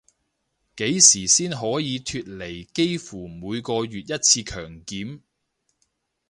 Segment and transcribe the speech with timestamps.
[0.77, 5.21] 幾時先可以脫離幾乎每個月一次強檢